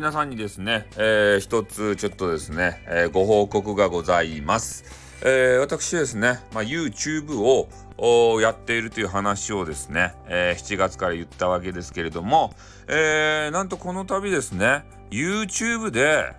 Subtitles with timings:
[0.00, 4.82] 皆さんにですね、えー、一つちょっとですね、えー、ご報告がございます。
[5.22, 12.54] えー、私ですね、まあ、YouTube をやっているという話をですね、えー、7月から言ったわけですけれども、
[12.88, 16.32] えー、なんとこの度ですね、YouTube で、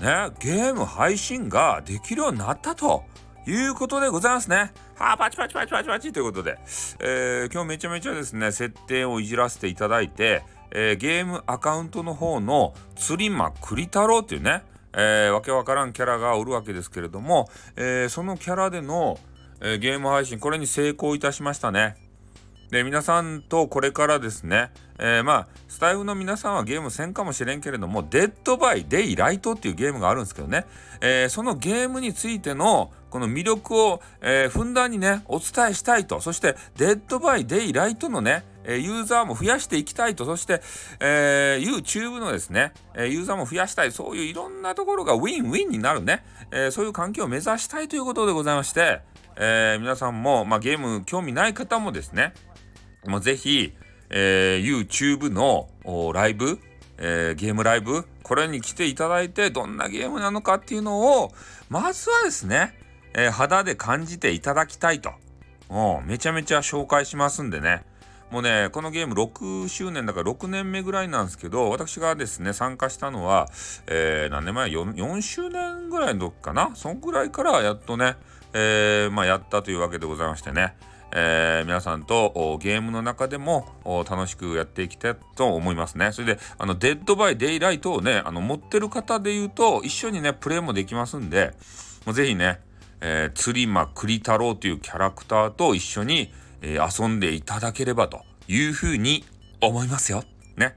[0.00, 3.04] ね、ゲーム配信ができるようになったと。
[3.46, 4.72] いうことでございますね。
[4.96, 6.58] はあ、パチパチパチパチパチということで、
[7.00, 10.42] えー、今日めちゃめちゃですね、設定をいじらせていただいて、
[10.74, 19.18] えー、ゲームアカウントの方の釣り間栗太郎っていうね、えー、わけわからんキャラがおるわけですけれども、えー、そのキャラでの、
[19.60, 21.96] えー、ゲーム配信これに成功いたしましたね。
[22.70, 30.66] で皆さんとこれからですね、えー、まあスタエフの皆さんはゲームせんかもしれんけれども「デッド・バイ・デイ・ライト」っていうゲームがあるんですけどね、
[31.00, 40.60] えー、そのゲームについてのこの魅力を、えー、ふんだんにねお伝えしたいとそして「デッド・バイ・デイ・ライト」のねえユーザーも増やしていきたいとそして、
[41.00, 49.00] えー、YouTube のですねユーザーも増やしたいそういういろんなところがウィンウィンになるね、えー、そういう環境を目指したいということでございまして、
[49.36, 52.34] えー、皆さんも、まあ、ゲーム興味ない方もですね
[53.06, 53.74] もうぜひ、
[54.10, 55.68] え、YouTube の
[56.12, 56.58] ライブ、
[56.98, 61.32] えー、ゲームライブ、これに来ていただいて、どんなゲームなのかっていうのを、
[61.68, 62.78] まずはですね、
[63.14, 65.12] えー、肌で感じていただきたいと。
[66.06, 67.84] めちゃめちゃ紹介しますんでね。
[68.30, 73.48] もうね、このゲーム6周年だから6年目ぐらいなんですけど、私がですね、参加したのは、
[73.86, 76.72] えー、何年前？4, ?4 周年ぐらいの時かな？
[76.74, 78.16] そんぐらいからやっとね、
[78.52, 80.74] えー、まあやったというわけでございましてね。
[81.16, 83.68] えー、皆さんとゲームの中でも
[84.10, 86.10] 楽しくやっていきたいと思いますね。
[86.10, 91.54] それで、あの、デッドバイデイライトをね、あの、持ってる方で言うと、一緒にね、プレイもできますんで、
[92.04, 92.58] もうぜひね、
[93.00, 96.32] えー、釣り間栗太郎というキャラクターと一緒に、
[96.64, 99.22] えー、遊んでいただければというふうに
[99.60, 100.24] 思いますよ。
[100.56, 100.76] ね。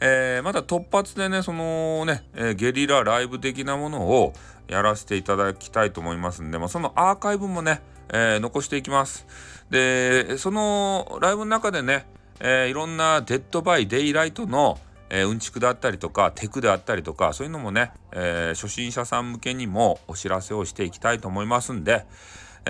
[0.00, 4.32] えー、また突発でね、そのね、えー、ゲリラライブ的なものを
[4.66, 9.26] やらせていただきたいと思いますんで、まあ、そのアーカイブもね、えー、残していきます。
[9.70, 12.06] で、そのライブの中でね、
[12.40, 14.78] えー、いろんなデッドバイデイライトの、
[15.10, 22.06] えー、うんちくだったりとかテクであったりとかそういうのもね、えー、初心者さん向けにもお知らせをしていきたいと思いますんで、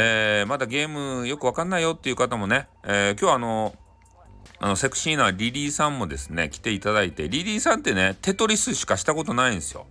[0.01, 3.75] えー、まだゲームよくわかんないよっていう方もね、え今日あの
[4.61, 9.87] あのセクシーなリリーさんもですね来ていただいてリリーさんってねテトリスしかしたことないんですよ。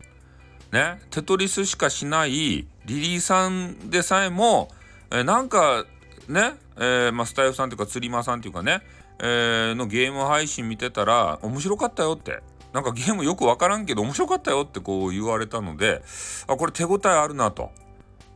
[0.71, 4.69] ねテトリスしかしないリリーさんでさえも、
[5.11, 5.85] えなんか
[6.29, 8.81] ね、えー、まあ、スタイフさんというか釣り間さんというかね、
[9.19, 12.39] えー、のゲーム配信見てたら面白かったよって
[12.71, 16.01] なんかゲームよくわからんけど面白かったよってこう言われたので
[16.47, 17.71] あこれ手応えあるなと。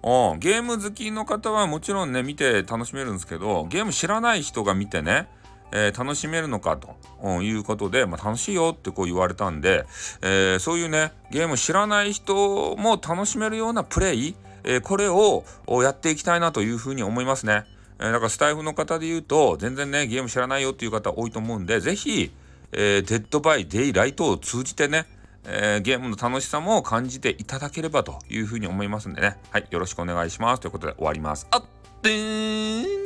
[0.04, 5.28] うん、ゲーム好きの方はもちろんね見て楽しめるんですけどゲーム知らない人が見てね、
[5.72, 9.86] えー、楽しめるのかと、いうことで、まあ、楽しいよってこう言われたんで、
[10.22, 17.66] えー、そういうねゲーム知らない人も楽しめるようなプレイ、えー、これをやっていきたいなというふうに思いますね。
[18.02, 22.32] え、だからスタエフの方で言うと、全然ね、ゲーム知らないよっていう方多いと思うんで、ぜひ、
[22.72, 25.06] えー、デッドバイデイライトを通じてね、
[25.46, 29.38] えー、ゲームの楽しさも感じていただければというふうに思いますんでね。
[29.50, 30.62] はい、よろしくお願いします。
[30.62, 31.48] ということで終わります。
[31.52, 31.64] あっ、
[32.02, 33.01] てーん